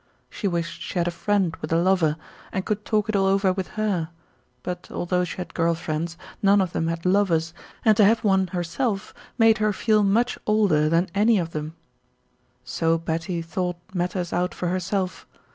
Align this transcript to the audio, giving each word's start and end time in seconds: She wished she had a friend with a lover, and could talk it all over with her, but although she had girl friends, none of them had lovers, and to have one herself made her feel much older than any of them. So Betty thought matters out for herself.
She 0.31 0.47
wished 0.47 0.81
she 0.81 0.97
had 0.97 1.07
a 1.07 1.11
friend 1.11 1.55
with 1.61 1.71
a 1.71 1.75
lover, 1.77 2.17
and 2.51 2.65
could 2.65 2.83
talk 2.85 3.07
it 3.07 3.15
all 3.15 3.27
over 3.27 3.53
with 3.53 3.67
her, 3.77 4.09
but 4.63 4.89
although 4.89 5.23
she 5.23 5.37
had 5.37 5.53
girl 5.53 5.75
friends, 5.75 6.17
none 6.41 6.59
of 6.59 6.71
them 6.73 6.87
had 6.87 7.05
lovers, 7.05 7.53
and 7.85 7.95
to 7.97 8.05
have 8.05 8.23
one 8.23 8.47
herself 8.47 9.13
made 9.37 9.59
her 9.59 9.71
feel 9.71 10.01
much 10.01 10.39
older 10.47 10.89
than 10.89 11.09
any 11.13 11.37
of 11.37 11.51
them. 11.51 11.75
So 12.63 12.97
Betty 12.97 13.43
thought 13.43 13.77
matters 13.93 14.33
out 14.33 14.55
for 14.55 14.69
herself. 14.69 15.27